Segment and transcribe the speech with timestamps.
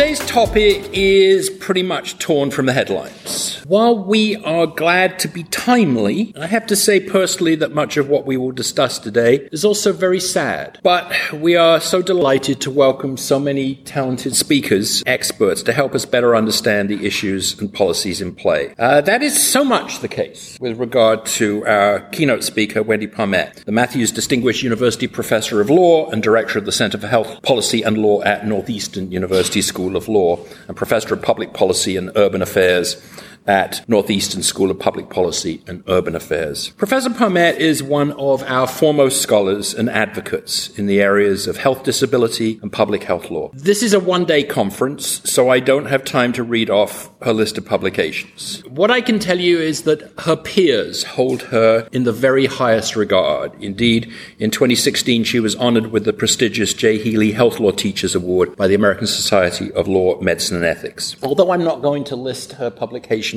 [0.00, 3.58] Today's topic is pretty much torn from the headlines.
[3.66, 8.08] While we are glad to be timely, I have to say personally that much of
[8.08, 10.80] what we will discuss today is also very sad.
[10.82, 16.06] But we are so delighted to welcome so many talented speakers, experts, to help us
[16.06, 18.74] better understand the issues and policies in play.
[18.78, 23.62] Uh, that is so much the case with regard to our keynote speaker, Wendy Parmet,
[23.66, 27.82] the Matthews Distinguished University Professor of Law and Director of the Center for Health Policy
[27.82, 32.12] and Law at Northeastern University School School of Law and Professor of Public Policy and
[32.14, 33.02] Urban Affairs
[33.46, 36.70] at Northeastern School of Public Policy and Urban Affairs.
[36.70, 41.82] Professor Parmet is one of our foremost scholars and advocates in the areas of health
[41.82, 43.50] disability and public health law.
[43.52, 47.32] This is a one day conference, so I don't have time to read off her
[47.32, 48.62] list of publications.
[48.68, 52.96] What I can tell you is that her peers hold her in the very highest
[52.96, 53.52] regard.
[53.62, 58.56] Indeed, in 2016, she was honored with the prestigious Jay Healey Health Law Teachers Award
[58.56, 61.16] by the American Society of Law, Medicine, and Ethics.
[61.22, 63.29] Although I'm not going to list her publications,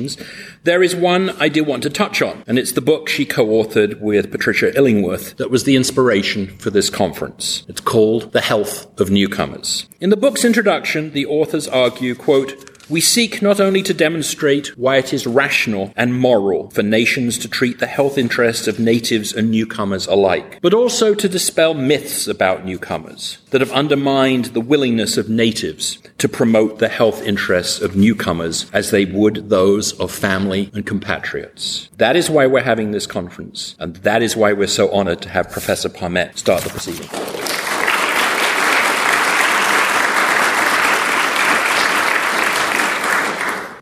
[0.64, 3.46] there is one I do want to touch on, and it's the book she co
[3.46, 7.64] authored with Patricia Illingworth that was the inspiration for this conference.
[7.68, 9.88] It's called The Health of Newcomers.
[10.00, 14.96] In the book's introduction, the authors argue, quote, we seek not only to demonstrate why
[14.96, 19.50] it is rational and moral for nations to treat the health interests of natives and
[19.50, 25.28] newcomers alike, but also to dispel myths about newcomers that have undermined the willingness of
[25.28, 30.86] natives to promote the health interests of newcomers as they would those of family and
[30.86, 31.88] compatriots.
[31.96, 35.28] That is why we're having this conference, and that is why we're so honored to
[35.28, 37.63] have Professor Parmet start the proceeding.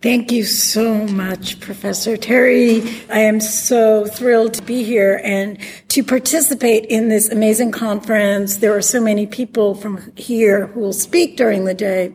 [0.03, 2.83] Thank you so much, Professor Terry.
[3.09, 5.59] I am so thrilled to be here and
[5.91, 8.57] to participate in this amazing conference.
[8.57, 12.15] There are so many people from here who will speak during the day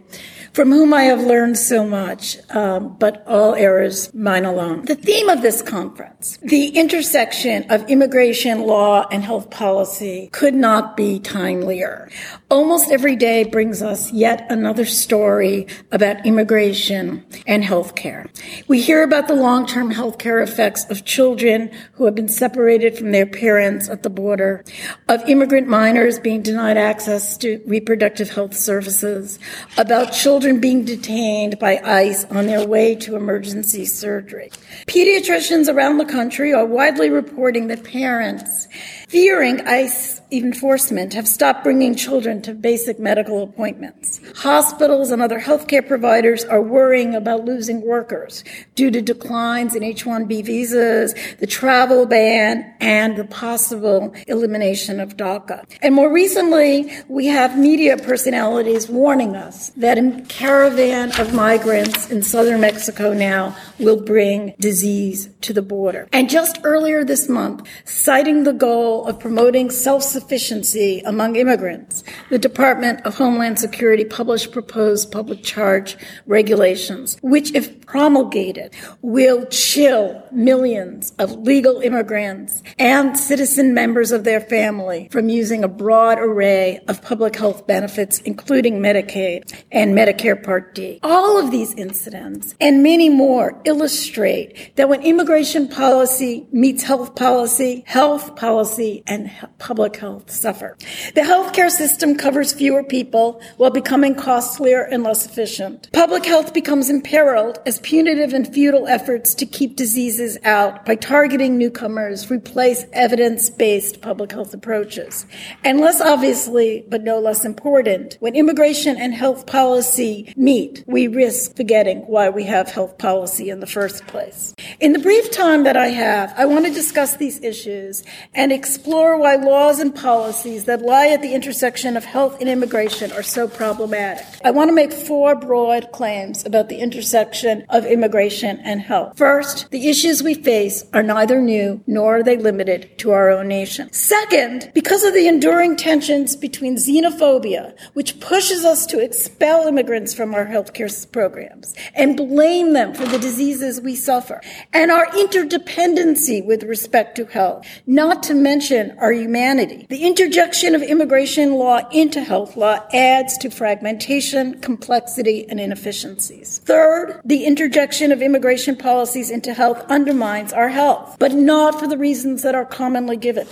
[0.58, 4.86] from whom I have learned so much, um, but all errors mine alone.
[4.86, 10.98] The theme of this conference, the intersection of immigration law and health policy, could not
[10.98, 12.10] be timelier.
[12.50, 18.28] Almost every day brings us yet another story about immigration and healthcare.
[18.68, 23.28] We hear about the long-term healthcare effects of children who have been separated from their
[23.28, 24.64] parents at the border,
[25.08, 29.38] of immigrant minors being denied access to reproductive health services,
[29.78, 34.50] about children children being detained by ICE on their way to emergency surgery.
[34.86, 38.70] Pediatricians around the country are widely reporting that parents
[39.10, 44.20] fearing ICE enforcement have stopped bringing children to basic medical appointments.
[44.36, 48.44] Hospitals and other healthcare providers are worrying about losing workers
[48.76, 55.66] due to declines in H-1B visas, the travel ban, and the possible elimination of DACA.
[55.82, 62.22] And more recently, we have media personalities warning us that a caravan of migrants in
[62.22, 66.08] southern Mexico now will bring disease to the border.
[66.12, 69.70] And just earlier this month, citing the goal of promoting
[70.18, 75.96] self-sufficiency among immigrants, the Department of Homeland Security published proposed public charge
[76.26, 84.42] regulations, which if promulgated will chill millions of legal immigrants and citizen members of their
[84.42, 90.74] family from using a broad array of public health benefits, including Medicaid and Medicare Part
[90.74, 91.00] D.
[91.04, 97.84] All of these incidents and many more illustrate that when immigration policy meets health policy,
[97.86, 100.78] health policy and public health suffer.
[101.16, 105.90] The healthcare system covers fewer people while becoming costlier and less efficient.
[105.94, 111.58] Public health becomes imperiled as punitive and futile efforts to keep diseases out by targeting
[111.58, 115.26] newcomers replace evidence-based public health approaches.
[115.64, 121.56] And less obviously, but no less important, when immigration and health policy meet, we risk
[121.56, 124.54] forgetting why we have health policy in the first place.
[124.80, 129.18] In the brief time that I have, I want to discuss these issues and explore
[129.18, 133.48] why laws and policies that lie at the intersection of health and immigration are so
[133.48, 134.26] problematic.
[134.44, 139.18] I want to make four broad claims about the intersection of immigration and health.
[139.18, 143.48] First, the issues we face are neither new nor are they limited to our own
[143.48, 143.92] nation.
[143.92, 150.36] Second, because of the enduring tensions between xenophobia, which pushes us to expel immigrants from
[150.36, 154.42] our healthcare programs and blame them for the diseases we suffer,
[154.74, 159.87] and our interdependency with respect to health, not to mention our humanity.
[159.90, 166.60] The interjection of immigration law into health law adds to fragmentation complexity, and inefficiencies.
[166.66, 171.98] Third, the interjection of immigration policies into health undermines our health, but not for the
[171.98, 173.48] reasons that are commonly given.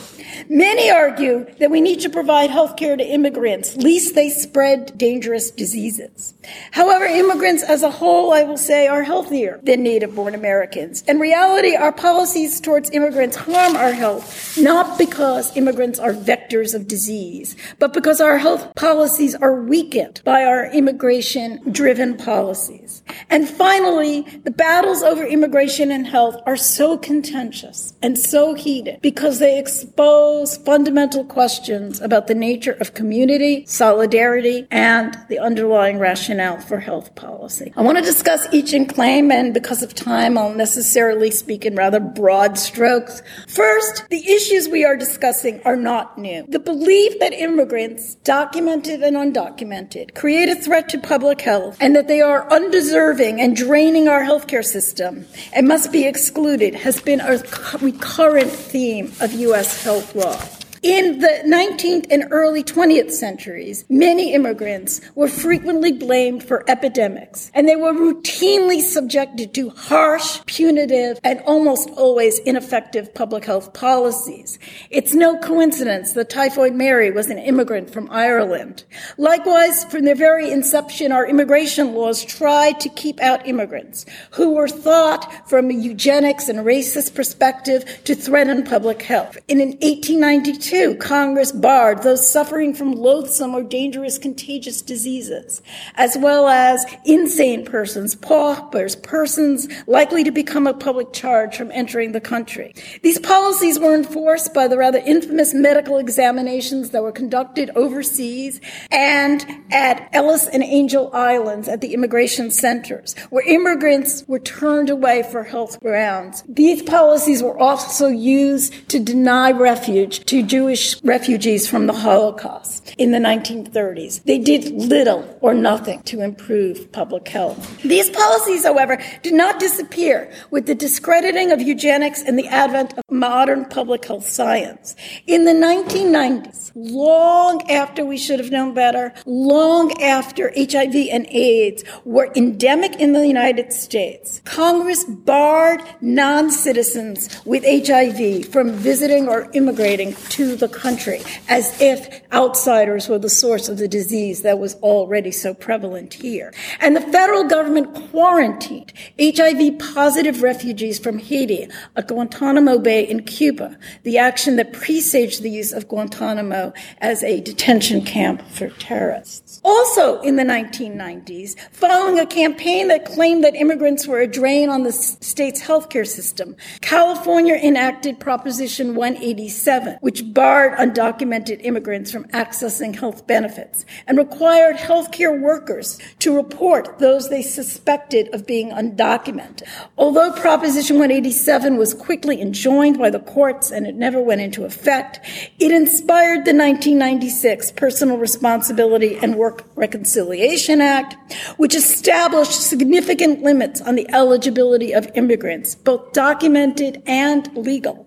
[0.49, 5.51] Many argue that we need to provide health care to immigrants, lest they spread dangerous
[5.51, 6.33] diseases.
[6.71, 11.01] However, immigrants as a whole, I will say, are healthier than native born Americans.
[11.07, 16.87] In reality, our policies towards immigrants harm our health, not because immigrants are vectors of
[16.87, 23.03] disease, but because our health policies are weakened by our immigration driven policies.
[23.29, 29.39] And finally, the battles over immigration and health are so contentious and so heated because
[29.39, 36.79] they expose fundamental questions about the nature of community, solidarity, and the underlying rationale for
[36.79, 37.73] health policy.
[37.75, 41.75] I want to discuss each in claim, and because of time, I'll necessarily speak in
[41.75, 43.21] rather broad strokes.
[43.47, 46.45] First, the issues we are discussing are not new.
[46.47, 52.07] The belief that immigrants, documented and undocumented, create a threat to public health and that
[52.07, 57.41] they are undeserving and draining our healthcare system and must be excluded has been a
[57.81, 59.83] recurrent theme of U.S.
[59.83, 60.39] health law.
[60.85, 67.67] In the 19th and early 20th centuries, many immigrants were frequently blamed for epidemics, and
[67.67, 74.59] they were routinely subjected to harsh, punitive, and almost always ineffective public health policies.
[74.91, 78.83] It's no coincidence that Typhoid Mary was an immigrant from Ireland.
[79.17, 84.67] Likewise, from their very inception, our immigration laws tried to keep out immigrants who were
[84.67, 89.39] thought from a eugenics and racist perspective to threaten public health.
[89.47, 95.61] In 1892, Congress barred those suffering from loathsome or dangerous contagious diseases,
[95.95, 102.11] as well as insane persons, paupers, persons likely to become a public charge from entering
[102.11, 102.73] the country.
[103.03, 108.59] These policies were enforced by the rather infamous medical examinations that were conducted overseas
[108.91, 115.23] and at Ellis and Angel Islands at the immigration centers, where immigrants were turned away
[115.23, 116.43] for health grounds.
[116.47, 122.95] These policies were also used to deny refuge to Jewish Jewish refugees from the Holocaust
[122.97, 124.23] in the 1930s.
[124.23, 127.79] They did little or nothing to improve public health.
[127.83, 133.03] These policies, however, did not disappear with the discrediting of eugenics and the advent of
[133.11, 134.95] modern public health science.
[135.27, 141.83] In the 1990s, long after we should have known better, long after HIV and AIDS
[142.05, 149.47] were endemic in the United States, Congress barred non citizens with HIV from visiting or
[149.53, 154.75] immigrating to the country as if outsiders were the source of the disease that was
[154.75, 156.53] already so prevalent here.
[156.79, 163.77] And the federal government quarantined HIV positive refugees from Haiti at Guantanamo Bay in Cuba,
[164.03, 169.61] the action that presaged the use of Guantanamo as a detention camp for terrorists.
[169.63, 174.83] Also in the 1990s, following a campaign that claimed that immigrants were a drain on
[174.83, 183.25] the state's healthcare system, California enacted Proposition 187, which barred undocumented immigrants from accessing health
[183.25, 189.63] benefits and required healthcare workers to report those they suspected of being undocumented.
[189.97, 195.21] Although Proposition 187 was quickly enjoined by the courts and it never went into effect,
[195.57, 201.15] it inspired the 1996 Personal Responsibility and Work Reconciliation Act,
[201.57, 208.04] which established significant limits on the eligibility of immigrants, both documented and legal,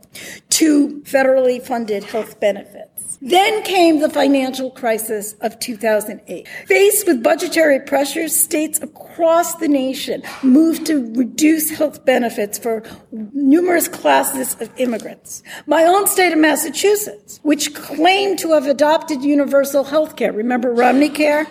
[0.51, 2.98] to federally funded health benefits.
[3.21, 6.47] Then came the financial crisis of 2008.
[6.67, 13.89] Faced with budgetary pressures, states across the nation moved to reduce health benefits for numerous
[13.89, 15.43] classes of immigrants.
[15.67, 21.09] My own state of Massachusetts, which claimed to have adopted universal health care, remember Romney
[21.09, 21.47] Care,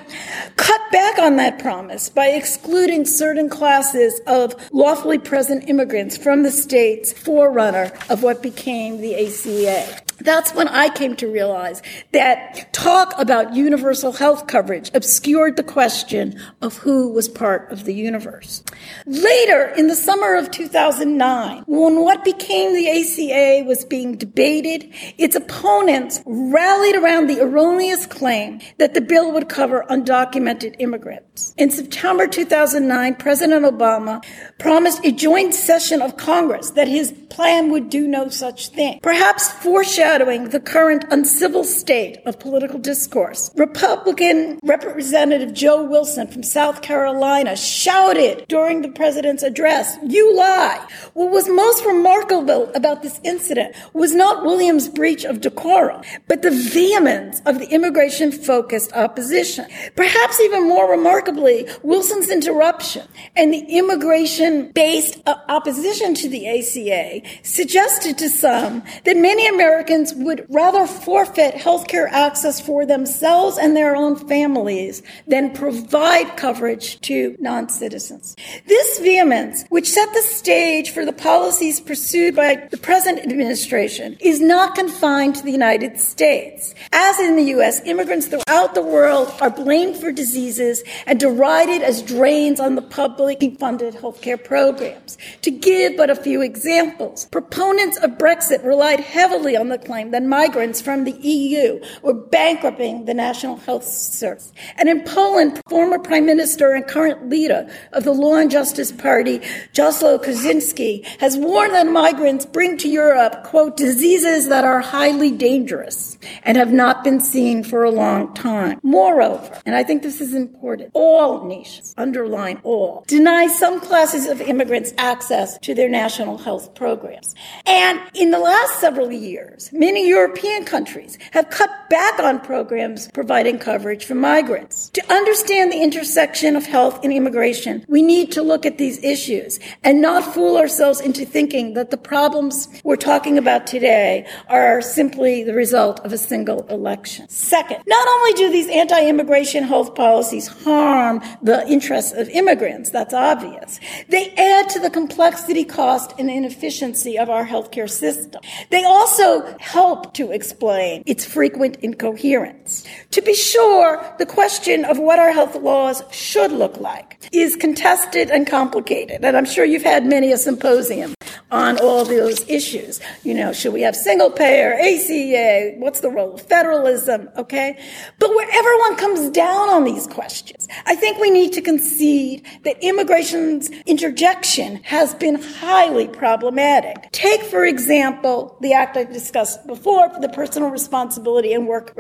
[0.55, 6.51] cut back on that promise by excluding certain classes of lawfully present immigrants from the
[6.51, 10.06] state's forerunner of what became the ACA.
[10.19, 11.81] That's when I came to realize
[12.11, 17.93] that talk about universal health coverage obscured the question of who was part of the
[17.93, 18.63] universe.
[19.05, 25.35] Later, in the summer of 2009, when what became the ACA was being debated, its
[25.35, 31.53] opponents rallied around the erroneous claim that the bill would cover undocumented immigrants.
[31.57, 34.23] In September 2009, President Obama
[34.57, 38.99] promised a joint session of Congress that his plan would do no such thing.
[39.03, 43.51] perhaps foreshadowing the current uncivil state of political discourse.
[43.55, 50.87] Republican Representative Joe Wilson from South Carolina shouted during the president's address, You lie.
[51.13, 56.51] What was most remarkable about this incident was not Williams' breach of decorum, but the
[56.51, 59.65] vehemence of the immigration focused opposition.
[59.97, 68.17] Perhaps even more remarkably, Wilson's interruption and the immigration based opposition to the ACA suggested
[68.17, 73.95] to some that many Americans would rather forfeit health care access for themselves and their
[73.95, 78.35] own families than provide coverage to non citizens.
[78.65, 84.39] This vehemence, which set the stage for the policies pursued by the present administration, is
[84.39, 86.75] not confined to the United States.
[86.91, 92.01] As in the U.S., immigrants throughout the world are blamed for diseases and derided as
[92.01, 95.17] drains on the publicly funded healthcare programs.
[95.41, 100.23] To give but a few examples, proponents of Brexit relied heavily on the claim that
[100.23, 104.51] migrants from the EU were bankrupting the National Health Service.
[104.75, 109.39] And in Poland, former Prime Minister and current leader of the Law and Justice Party,
[109.73, 116.17] Jaroslaw Kaczynski, has warned that migrants bring to Europe, quote, diseases that are highly dangerous
[116.43, 118.79] and have not been seen for a long time.
[118.83, 124.41] Moreover, and I think this is important, all nations, underline all, deny some classes of
[124.41, 127.33] immigrants access to their national health programs.
[127.65, 133.59] And in the last several years, many European countries have cut back on programs providing
[133.59, 134.89] coverage for migrants.
[134.89, 139.59] To understand the intersection of health and immigration, we need to look at these issues
[139.83, 145.43] and not fool ourselves into thinking that the problems we're talking about today are simply
[145.43, 147.27] the result of a single election.
[147.29, 153.79] Second, not only do these anti-immigration health policies harm the interests of immigrants, that's obvious,
[154.09, 158.41] they add to the complexity, cost, and inefficiency of our healthcare system.
[158.69, 162.85] They also help to explain its frequent incoherence.
[163.11, 168.29] To be sure, the question of what our health laws should look like is contested
[168.29, 171.13] and complicated, and I'm sure you've had many a symposium
[171.51, 172.99] on all those issues.
[173.23, 175.75] You know, should we have single payer, ACA?
[175.77, 177.29] What's the role of federalism?
[177.37, 177.81] Okay.
[178.19, 182.77] But where everyone comes down on these questions, I think we need to concede that
[182.81, 187.11] immigration's interjection has been highly problematic.
[187.11, 191.93] Take, for example, the act I discussed before the Personal Responsibility and Work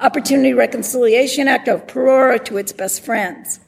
[0.00, 3.60] Opportunity Reconciliation Act of PRWORA to its best friends.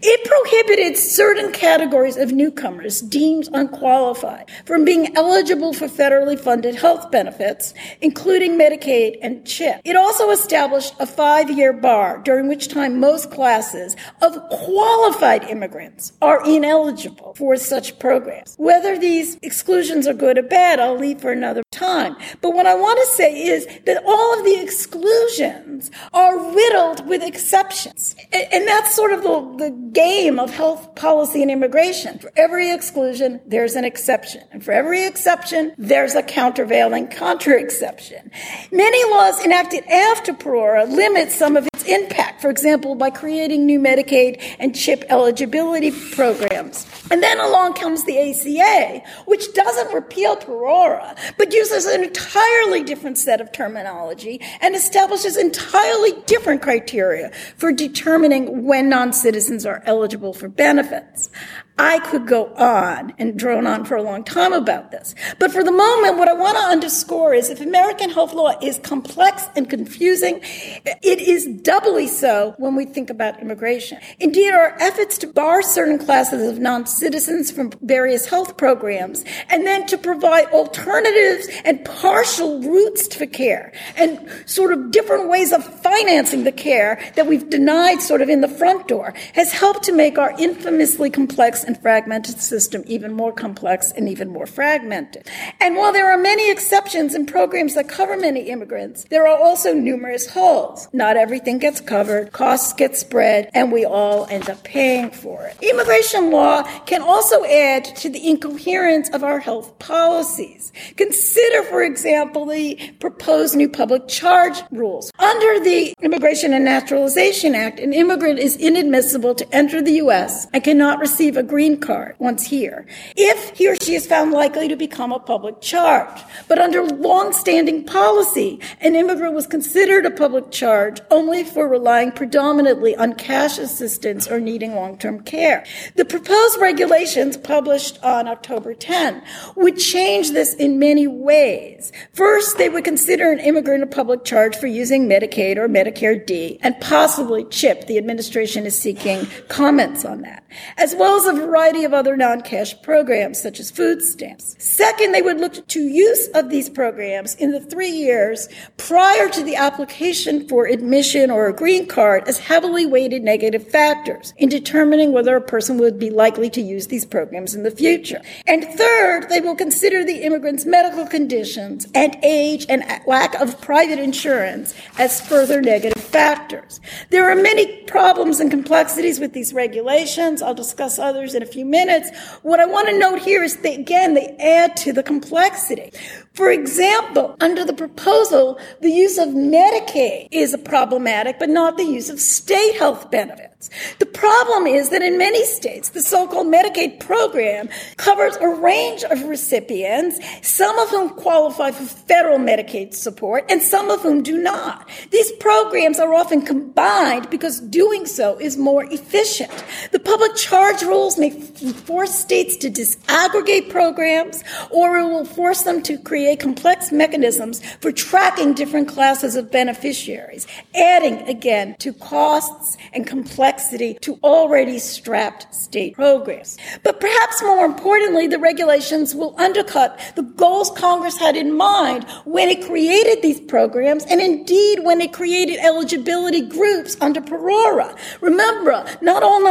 [0.00, 7.10] It prohibited certain categories of newcomers deemed unqualified from being eligible for federally funded health
[7.10, 9.80] benefits, including Medicaid and CHIP.
[9.84, 16.12] It also established a five year bar during which time most classes of qualified immigrants
[16.22, 18.54] are ineligible for such programs.
[18.56, 22.16] Whether these exclusions are good or bad, I'll leave for another time.
[22.40, 27.22] But what I want to say is that all of the exclusions are riddled with
[27.22, 28.14] exceptions.
[28.32, 32.18] And that's sort of the, the game of health policy and immigration.
[32.18, 34.42] For every exclusion, there's an exception.
[34.52, 38.30] And for every exception, there's a countervailing contra exception.
[38.72, 43.78] Many laws enacted after PRWORA limit some of its impact, for example, by creating new
[43.78, 46.86] Medicaid and CHIP eligibility programs.
[47.10, 53.18] And then along comes the ACA, which doesn't repeal PRWORA, but uses an entirely different
[53.18, 60.32] set of terminology and establishes entirely different criteria for determining when non citizens are eligible
[60.32, 61.30] for benefits.
[61.78, 65.14] I could go on and drone on for a long time about this.
[65.38, 68.78] But for the moment, what I want to underscore is if American health law is
[68.82, 73.98] complex and confusing, it is doubly so when we think about immigration.
[74.18, 79.86] Indeed, our efforts to bar certain classes of non-citizens from various health programs and then
[79.86, 86.42] to provide alternatives and partial routes to care and sort of different ways of financing
[86.42, 90.18] the care that we've denied sort of in the front door has helped to make
[90.18, 95.28] our infamously complex and fragmented system even more complex and even more fragmented.
[95.60, 99.74] And while there are many exceptions in programs that cover many immigrants, there are also
[99.74, 100.88] numerous holes.
[100.94, 105.58] Not everything gets covered, costs get spread, and we all end up paying for it.
[105.62, 110.72] Immigration law can also add to the incoherence of our health policies.
[110.96, 115.12] Consider, for example, the proposed new public charge rules.
[115.18, 120.46] Under the Immigration and Naturalization Act, an immigrant is inadmissible to enter the U.S.
[120.54, 122.86] and cannot receive a green card once here
[123.16, 126.22] if he or she is found likely to become a public charge.
[126.46, 132.94] But under long-standing policy, an immigrant was considered a public charge only for relying predominantly
[132.94, 135.64] on cash assistance or needing long-term care.
[135.96, 139.20] The proposed regulations published on October 10
[139.56, 141.90] would change this in many ways.
[142.12, 146.60] First, they would consider an immigrant a public charge for using Medicaid or Medicare D
[146.62, 147.88] and possibly CHIP.
[147.88, 150.44] The administration is seeking comments on that,
[150.76, 154.56] as well as a variety of other non-cash programs such as food stamps.
[154.58, 159.42] Second, they would look to use of these programs in the three years prior to
[159.42, 165.12] the application for admission or a green card as heavily weighted negative factors in determining
[165.12, 168.20] whether a person would be likely to use these programs in the future.
[168.46, 173.98] And third, they will consider the immigrant's medical conditions and age and lack of private
[173.98, 176.80] insurance as further negative factors.
[177.10, 180.37] There are many problems and complexities with these regulations.
[180.42, 182.10] I'll discuss others in a few minutes.
[182.42, 185.92] What I want to note here is that, again, they add to the complexity.
[186.34, 192.10] For example, under the proposal, the use of Medicaid is problematic, but not the use
[192.10, 193.70] of state health benefits.
[193.98, 199.24] The problem is that in many states, the so-called Medicaid program covers a range of
[199.24, 204.88] recipients, some of whom qualify for federal Medicaid support and some of whom do not.
[205.10, 209.64] These programs are often combined because doing so is more efficient.
[209.90, 215.82] The public charge rules may force states to disaggregate programs or it will force them
[215.82, 223.06] to create complex mechanisms for tracking different classes of beneficiaries, adding again to costs and
[223.06, 226.56] complexity to already strapped state programs.
[226.82, 232.48] But perhaps more importantly, the regulations will undercut the goals Congress had in mind when
[232.48, 237.96] it created these programs and indeed when it created eligibility groups under PRWORA.
[238.20, 239.46] Remember, not all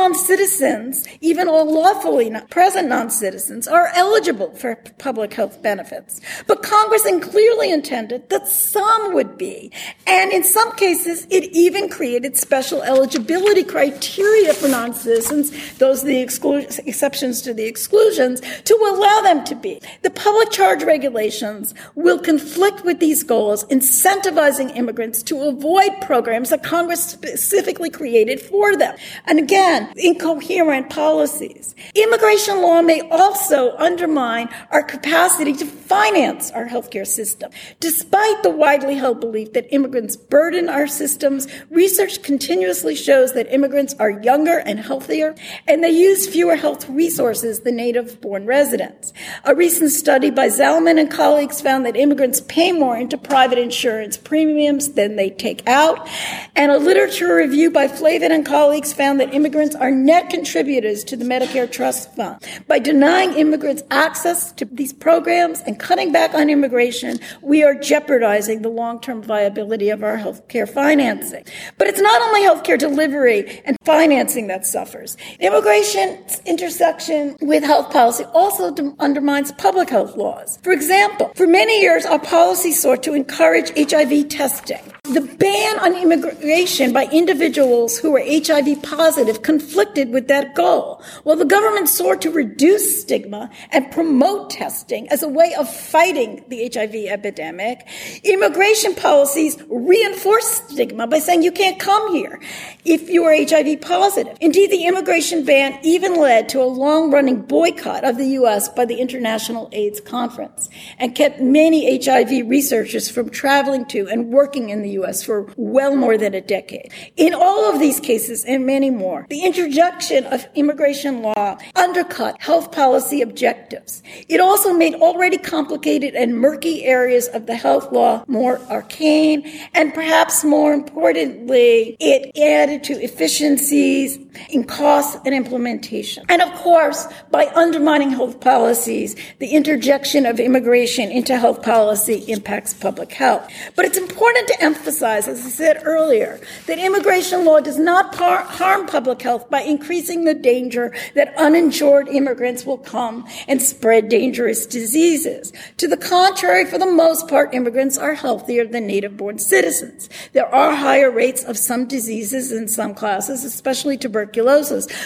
[0.67, 6.21] non-citizens, even all lawfully present non-citizens, are eligible for public health benefits.
[6.45, 9.71] But Congress clearly intended that some would be.
[10.05, 16.23] And in some cases, it even created special eligibility criteria for non-citizens, those are the
[16.23, 19.81] exclu- exceptions to the exclusions, to allow them to be.
[20.01, 26.63] The public charge regulations will conflict with these goals, incentivizing immigrants to avoid programs that
[26.63, 28.95] Congress specifically created for them.
[29.25, 30.56] And again, incoherent
[30.89, 31.75] policies.
[31.93, 37.51] Immigration law may also undermine our capacity to finance our healthcare system.
[37.79, 43.93] Despite the widely held belief that immigrants burden our systems, research continuously shows that immigrants
[43.99, 45.35] are younger and healthier,
[45.67, 49.13] and they use fewer health resources than native born residents.
[49.45, 54.17] A recent study by Zallman and colleagues found that immigrants pay more into private insurance
[54.17, 56.09] premiums than they take out,
[56.55, 61.17] and a literature review by Flavin and colleagues found that immigrants are net contributors to
[61.17, 62.41] the Medicare Trust Fund.
[62.67, 68.61] By denying immigrants access to these programs and cutting back on immigration, we are jeopardizing
[68.61, 71.43] the long-term viability of our healthcare financing.
[71.77, 75.17] But it's not only healthcare delivery and financing that suffers.
[75.41, 80.59] Immigration's intersection with health policy also undermines public health laws.
[80.63, 84.79] For example, for many years, our policy sought to encourage HIV testing.
[85.09, 91.01] The ban on immigration by individuals who were HIV positive conflicted with that goal.
[91.23, 96.43] While the government sought to reduce stigma and promote testing as a way of fighting
[96.49, 97.87] the HIV epidemic,
[98.25, 102.41] immigration policies reinforced stigma by saying you can't come here
[102.83, 104.37] if you are HIV positive.
[104.41, 108.67] Indeed, the immigration ban even led to a long running boycott of the U.S.
[108.67, 110.67] by the International AIDS Conference
[110.99, 115.23] and kept many HIV researchers from traveling to and working in the U.S.
[115.23, 116.91] for well more than a decade.
[117.15, 122.71] In all of these cases and many more, the introduction of immigration law undercut health
[122.71, 124.01] policy objectives.
[124.29, 129.39] It also made already complicated and murky areas of the health law more arcane,
[129.73, 134.17] and perhaps more importantly, it added to efficiencies
[134.49, 136.25] in costs and implementation.
[136.29, 142.73] And of course, by undermining health policies, the interjection of immigration into health policy impacts
[142.73, 143.49] public health.
[143.75, 148.43] But it's important to emphasize, as I said earlier, that immigration law does not par-
[148.43, 154.65] harm public health by increasing the danger that uninsured immigrants will come and spread dangerous
[154.65, 155.53] diseases.
[155.77, 160.09] To the contrary, for the most part, immigrants are healthier than native born citizens.
[160.33, 164.26] There are higher rates of some diseases in some classes, especially tuberculosis,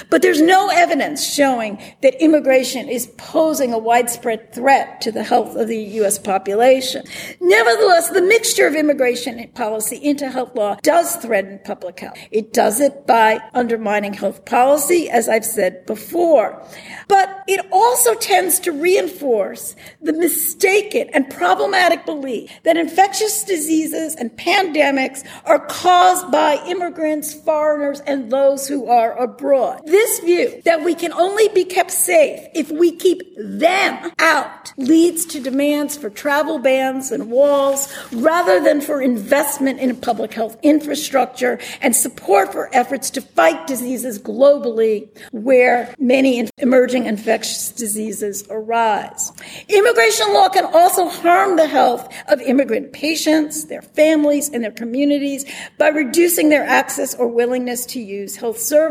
[0.09, 5.55] but there's no evidence showing that immigration is posing a widespread threat to the health
[5.55, 6.17] of the U.S.
[6.17, 7.03] population.
[7.39, 12.17] Nevertheless, the mixture of immigration policy policy into health law does threaten public health.
[12.29, 16.61] It does it by undermining health policy, as I've said before.
[17.07, 24.29] But it also tends to reinforce the mistaken and problematic belief that infectious diseases and
[24.31, 29.81] pandemics are caused by immigrants, foreigners, and those who are abroad.
[29.85, 35.25] This view that we can only be kept safe if we keep them out leads
[35.25, 41.59] to demands for travel bans and walls rather than for investment in public health infrastructure
[41.81, 49.31] and support for efforts to fight diseases globally where many emerging infectious diseases arise.
[49.67, 55.45] Immigration law can also harm the health of immigrant patients, their families, and their communities
[55.77, 58.90] by reducing their access or willingness to use health services.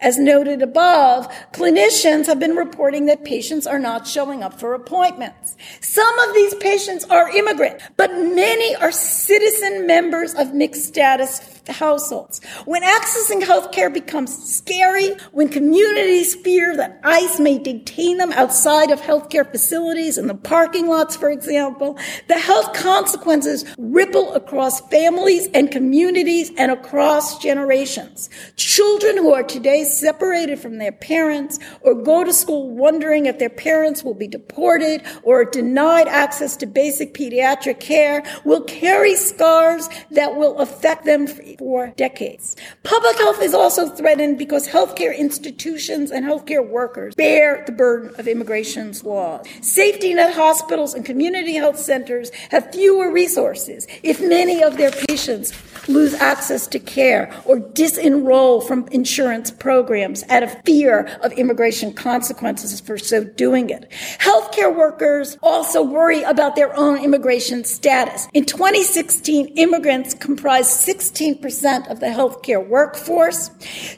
[0.00, 5.56] As noted above, clinicians have been reporting that patients are not showing up for appointments.
[5.80, 12.40] Some of these patients are immigrant, but many are citizen members of mixed status households.
[12.64, 18.90] When accessing health care becomes scary, when communities fear that ICE may detain them outside
[18.90, 21.98] of healthcare facilities in the parking lots, for example,
[22.28, 28.28] the health consequences ripple across families and communities and across generations.
[28.56, 33.50] Children who are today separated from their parents or go to school wondering if their
[33.50, 40.36] parents will be deported or denied access to basic pediatric care will carry scars that
[40.36, 41.26] will affect them
[41.58, 42.56] for decades.
[42.82, 48.28] Public health is also threatened because healthcare institutions and healthcare workers bear the burden of
[48.28, 49.46] immigration's laws.
[49.60, 55.52] Safety net hospitals and community health centers have fewer resources if many of their patients
[55.88, 62.80] lose access to care or disenroll from insurance programs out of fear of immigration consequences
[62.80, 63.90] for so doing it.
[64.18, 68.28] Healthcare workers also worry about their own immigration status.
[68.34, 71.45] In 2016, immigrants comprised 16%
[71.88, 73.50] of the healthcare workforce.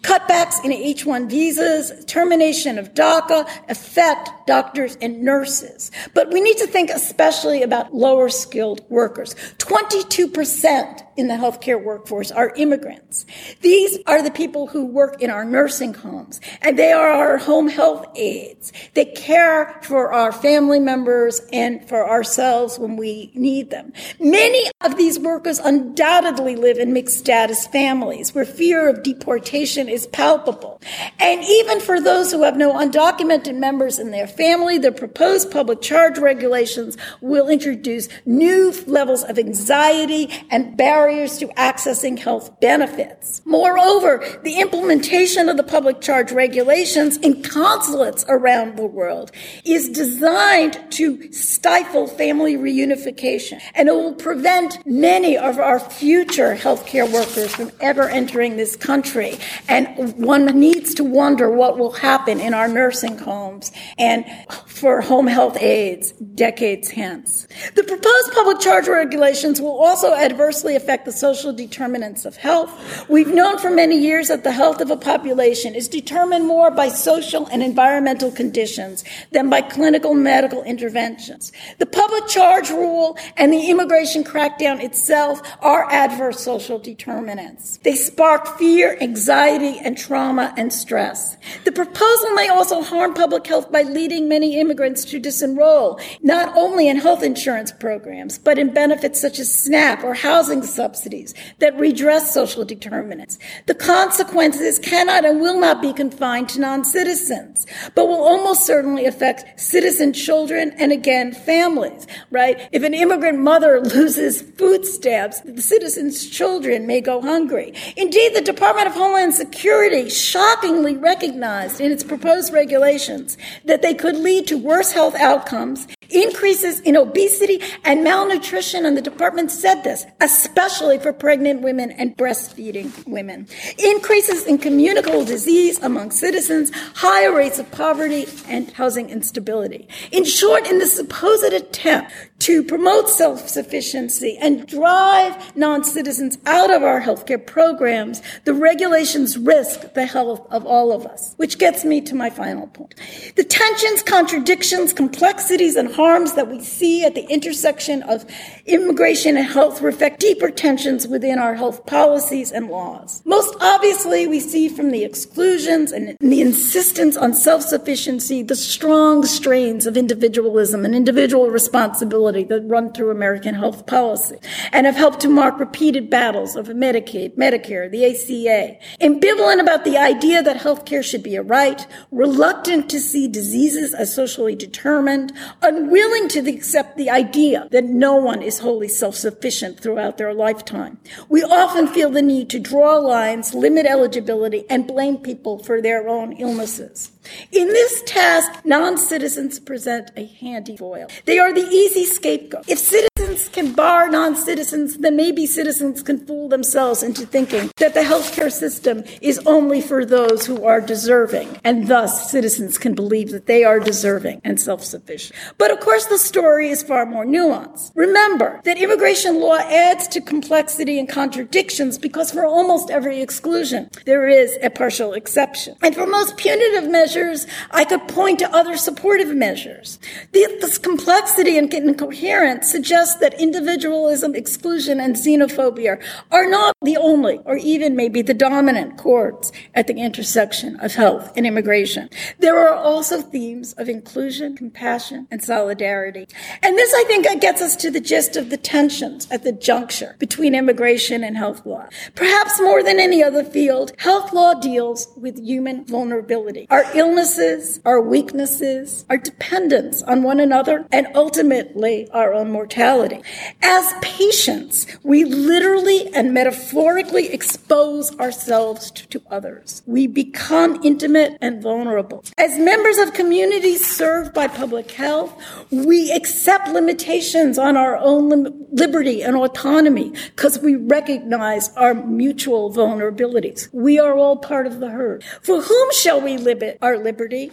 [0.03, 5.91] Cutbacks in H-1 visas, termination of DACA affect doctors and nurses.
[6.15, 9.35] But we need to think especially about lower skilled workers.
[9.59, 13.27] 22% in the healthcare workforce are immigrants.
[13.61, 17.67] These are the people who work in our nursing homes, and they are our home
[17.67, 18.73] health aides.
[18.95, 23.93] They care for our family members and for ourselves when we need them.
[24.21, 30.07] Many of these workers undoubtedly live in mixed status families where fear of deportation is
[30.07, 30.81] palpable.
[31.19, 35.83] And even for those who have no undocumented members in their family, the proposed public
[35.83, 43.41] charge regulations will introduce new levels of anxiety and barriers barriers to accessing health benefits.
[43.47, 49.33] Moreover, the implementation of the public charge regulations in consulates around the world
[49.65, 57.11] is designed to stifle family reunification, and it will prevent many of our future healthcare
[57.11, 59.39] workers from ever entering this country.
[59.67, 64.27] And one needs to wonder what will happen in our nursing homes and
[64.67, 67.49] for home health aides decades hence.
[67.75, 73.09] The proposed public charge regulations will also adversely affect affect the social determinants of health.
[73.09, 76.89] We've known for many years that the health of a population is determined more by
[76.89, 81.53] social and environmental conditions than by clinical medical interventions.
[81.79, 87.79] The public charge rule and the immigration crackdown itself are adverse social determinants.
[87.85, 91.37] They spark fear, anxiety, and trauma and stress.
[91.65, 96.89] The proposal may also harm public health by leading many immigrants to disenroll, not only
[96.89, 101.79] in health insurance programs, but in benefits such as SNAP or housing subsidies subsidies that
[101.79, 103.39] redress social determinants.
[103.67, 109.61] The consequences cannot and will not be confined to non-citizens, but will almost certainly affect
[109.61, 112.69] citizen children and again families, right?
[112.73, 117.75] If an immigrant mother loses food stamps, the citizen's children may go hungry.
[117.97, 124.17] Indeed, the Department of Homeland Security shockingly recognized in its proposed regulations that they could
[124.17, 130.07] lead to worse health outcomes, increases in obesity and malnutrition, and the department said this,
[130.21, 133.47] especially for pregnant women and breastfeeding women.
[133.79, 139.89] Increases in communicable disease among citizens, higher rates of poverty, and housing instability.
[140.13, 147.01] In short, in the supposed attempt to promote self-sufficiency and drive non-citizens out of our
[147.01, 151.35] healthcare programs, the regulations risk the health of all of us.
[151.37, 152.95] Which gets me to my final point.
[153.35, 158.25] The tensions, contradictions, complexities, and harms that we see at the intersection of
[158.67, 163.21] immigration and health reflect deeper tensions within our health policies and laws.
[163.25, 169.87] Most obviously, we see from the exclusions and the insistence on self-sufficiency the strong strains
[169.87, 174.37] of individualism and individual responsibility that run through American health policy
[174.73, 178.79] and have helped to mark repeated battles over Medicaid, Medicare, the ACA.
[179.01, 184.15] Ambivalent about the idea that healthcare should be a right, reluctant to see diseases as
[184.15, 190.35] socially determined, unwilling to accept the idea that no one is wholly self-sufficient throughout their
[190.35, 190.99] lifetime.
[191.29, 196.09] We often feel the need to draw lines, limit eligibility, and blame people for their
[196.09, 197.13] own illnesses.
[197.53, 201.09] In this task, non-citizens present a handy foil.
[201.25, 202.69] They are the easy scapegoat.
[202.69, 203.08] If citizens
[203.47, 209.05] can bar non-citizens, then maybe citizens can fool themselves into thinking that the healthcare system
[209.21, 213.79] is only for those who are deserving, and thus citizens can believe that they are
[213.79, 215.39] deserving and self-sufficient.
[215.59, 217.93] But of course, the story is far more nuanced.
[217.95, 224.27] Remember that immigration law adds to complexity and contradictions because for almost every exclusion, there
[224.27, 225.77] is a partial exception.
[225.83, 229.99] And for most punitive measures, measures, I could point to other supportive measures.
[230.33, 237.57] This complexity and incoherence suggests that individualism, exclusion, and xenophobia are not the only, or
[237.57, 242.09] even maybe the dominant chords at the intersection of health and immigration.
[242.39, 246.27] There are also themes of inclusion, compassion, and solidarity.
[246.63, 250.17] And this, I think, gets us to the gist of the tensions at the juncture
[250.19, 251.89] between immigration and health law.
[252.15, 256.67] Perhaps more than any other field, health law deals with human vulnerability.
[256.71, 263.18] Our illnesses, our weaknesses, our dependence on one another, and ultimately our own mortality.
[263.63, 269.83] As patients, we literally and metaphorically expose ourselves to others.
[269.87, 272.25] We become intimate and vulnerable.
[272.37, 275.33] As members of communities served by public health,
[275.71, 282.73] we accept limitations on our own lim- liberty and autonomy because we recognize our mutual
[282.73, 283.69] vulnerabilities.
[283.73, 285.25] We are all part of the herd.
[285.43, 287.51] For whom shall we limit our liberty?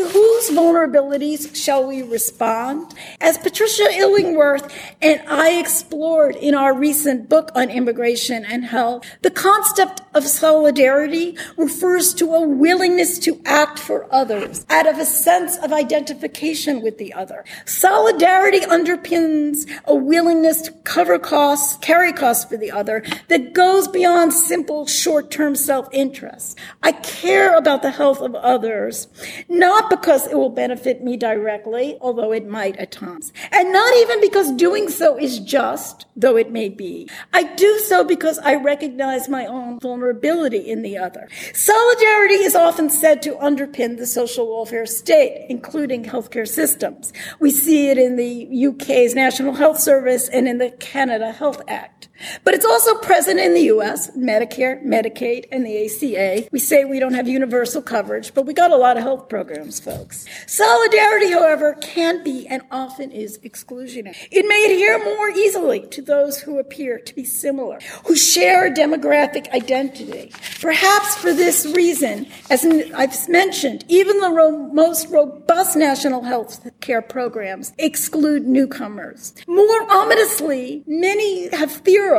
[0.00, 2.94] To whose vulnerabilities shall we respond?
[3.20, 9.30] As Patricia Illingworth and I explored in our recent book on immigration and health, the
[9.30, 15.58] concept of solidarity refers to a willingness to act for others out of a sense
[15.58, 17.44] of identification with the other.
[17.66, 24.32] Solidarity underpins a willingness to cover costs, carry costs for the other that goes beyond
[24.32, 26.58] simple short-term self-interest.
[26.82, 29.06] I care about the health of others,
[29.50, 34.20] not because it will benefit me directly, although it might at times, and not even
[34.20, 37.08] because doing so is just, though it may be.
[37.32, 41.28] I do so because I recognize my own vulnerability in the other.
[41.52, 47.12] Solidarity is often said to underpin the social welfare state, including healthcare systems.
[47.40, 51.99] We see it in the UK's National Health Service and in the Canada Health Act.
[52.44, 56.48] But it's also present in the US, Medicare, Medicaid, and the ACA.
[56.52, 59.80] We say we don't have universal coverage, but we got a lot of health programs,
[59.80, 60.26] folks.
[60.46, 64.16] Solidarity, however, can be and often is exclusionary.
[64.30, 68.70] It may adhere more easily to those who appear to be similar, who share a
[68.70, 70.32] demographic identity.
[70.60, 77.02] Perhaps for this reason, as I've mentioned, even the ro- most robust national health care
[77.02, 79.34] programs exclude newcomers.
[79.46, 82.09] More ominously, many have theorized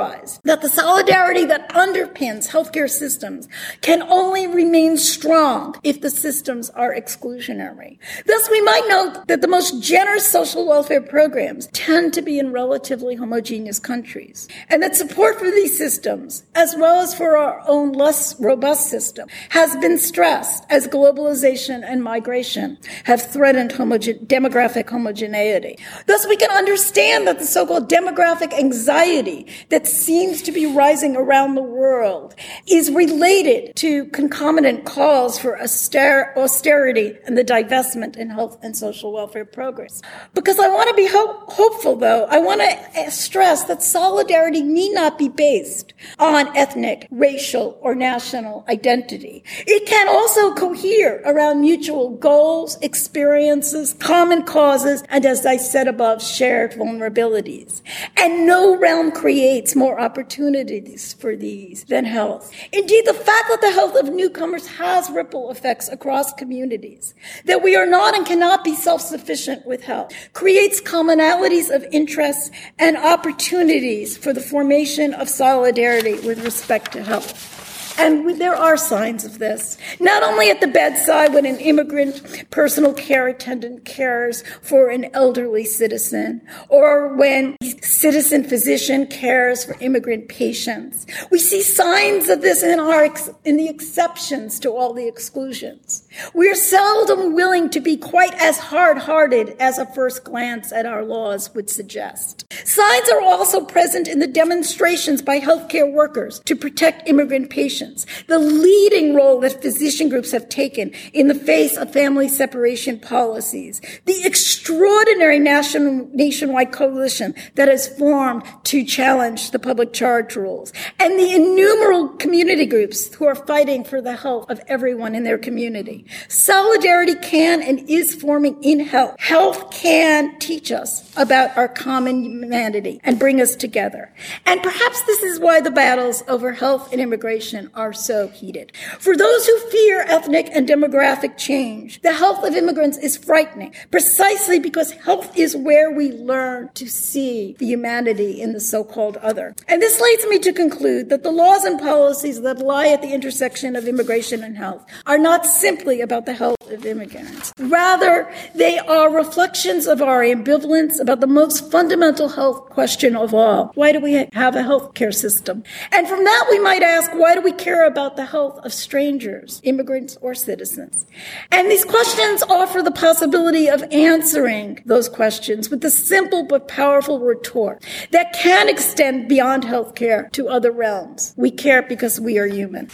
[0.43, 3.47] that the solidarity that underpins healthcare systems
[3.81, 7.97] can only remain strong if the systems are exclusionary.
[8.25, 12.51] Thus, we might note that the most generous social welfare programs tend to be in
[12.51, 17.91] relatively homogeneous countries, and that support for these systems, as well as for our own
[17.91, 25.77] less robust system, has been stressed as globalization and migration have threatened demographic homogeneity.
[26.05, 31.55] Thus, we can understand that the so-called demographic anxiety that seems to be rising around
[31.55, 32.35] the world
[32.67, 39.45] is related to concomitant calls for austerity and the divestment in health and social welfare
[39.45, 40.01] programs.
[40.33, 44.61] Because I want to be ho- hopeful, though, I want to eh, stress that solidarity
[44.61, 49.43] need not be based on ethnic, racial, or national identity.
[49.67, 56.23] It can also cohere around mutual goals, experiences, common causes, and as I said above,
[56.23, 57.81] shared vulnerabilities.
[58.17, 62.51] And no realm creates more opportunities for these than health.
[62.71, 67.13] Indeed, the fact that the health of newcomers has ripple effects across communities,
[67.45, 72.97] that we are not and cannot be self-sufficient with health, creates commonalities of interests and
[72.97, 77.60] opportunities for the formation of solidarity with respect to health.
[77.97, 79.77] And there are signs of this.
[79.99, 85.65] Not only at the bedside when an immigrant personal care attendant cares for an elderly
[85.65, 91.05] citizen, or when citizen physician cares for immigrant patients.
[91.29, 93.01] We see signs of this in our
[93.45, 96.07] in the exceptions to all the exclusions.
[96.33, 101.03] We are seldom willing to be quite as hard-hearted as a first glance at our
[101.03, 102.45] laws would suggest.
[102.65, 107.80] Signs are also present in the demonstrations by healthcare workers to protect immigrant patients,
[108.27, 113.81] the leading role that physician groups have taken in the face of family separation policies,
[114.05, 121.19] the extraordinary national, nationwide coalition that has formed to challenge the public charge rules, and
[121.19, 126.05] the innumerable community groups who are fighting for the health of everyone in their community.
[126.27, 129.15] Solidarity can and is forming in health.
[129.19, 134.13] Health can teach us about our common humanity and bring us together.
[134.45, 138.71] And perhaps this is why the battles over health and immigration are so heated.
[138.99, 144.59] For those who fear ethnic and demographic change, the health of immigrants is frightening precisely
[144.59, 149.55] because health is where we learn to see the humanity in the so-called other.
[149.67, 153.13] And this leads me to conclude that the laws and policies that lie at the
[153.13, 157.53] intersection of immigration and health are not simply about the health of immigrants.
[157.59, 163.71] Rather, they are reflections of our ambivalence about the most fundamental health question of all.
[163.75, 165.63] Why do we have a health care system?
[165.91, 169.61] And from that, we might ask, why do we care about the health of strangers,
[169.63, 171.05] immigrants or citizens?
[171.51, 177.19] And these questions offer the possibility of answering those questions with a simple but powerful
[177.19, 181.33] retort that can extend beyond healthcare to other realms.
[181.37, 182.89] We care because we are human.